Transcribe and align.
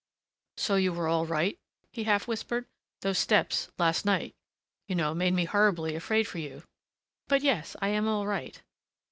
"So 0.57 0.77
you 0.77 0.93
were 0.93 1.07
all 1.07 1.27
right?" 1.27 1.59
he 1.93 2.05
half 2.05 2.27
whispered. 2.27 2.65
"Those 3.01 3.19
steps, 3.19 3.69
last 3.77 4.03
night, 4.03 4.33
you 4.87 4.95
know, 4.95 5.13
made 5.13 5.35
me 5.35 5.45
horribly 5.45 5.93
afraid 5.95 6.23
for 6.23 6.39
you" 6.39 6.63
"But, 7.29 7.43
yes, 7.43 7.75
I 7.83 7.89
am 7.89 8.07
all 8.07 8.25
right." 8.25 8.59